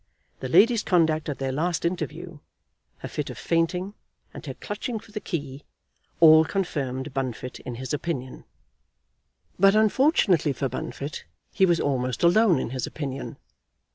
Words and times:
The 0.39 0.49
lady's 0.49 0.81
conduct 0.81 1.29
at 1.29 1.37
their 1.37 1.51
last 1.51 1.85
interview, 1.85 2.39
her 2.97 3.07
fit 3.07 3.29
of 3.29 3.37
fainting, 3.37 3.93
and 4.33 4.43
her 4.47 4.55
clutching 4.55 4.97
for 4.99 5.11
the 5.11 5.19
key, 5.19 5.61
all 6.19 6.43
confirmed 6.43 7.13
Bunfit 7.13 7.59
in 7.59 7.75
his 7.75 7.93
opinion. 7.93 8.45
But 9.59 9.75
unfortunately 9.75 10.53
for 10.53 10.67
Bunfit 10.69 11.25
he 11.51 11.67
was 11.67 11.79
almost 11.79 12.23
alone 12.23 12.57
in 12.57 12.71
his 12.71 12.87
opinion. 12.87 13.37